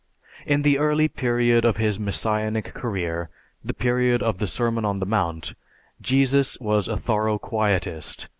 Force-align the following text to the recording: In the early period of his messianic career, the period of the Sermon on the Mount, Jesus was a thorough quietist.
In 0.47 0.63
the 0.63 0.79
early 0.79 1.07
period 1.07 1.63
of 1.63 1.77
his 1.77 1.99
messianic 1.99 2.73
career, 2.73 3.29
the 3.63 3.75
period 3.75 4.23
of 4.23 4.39
the 4.39 4.47
Sermon 4.47 4.83
on 4.83 4.97
the 4.97 5.05
Mount, 5.05 5.53
Jesus 6.01 6.59
was 6.59 6.87
a 6.87 6.97
thorough 6.97 7.37
quietist. 7.37 8.27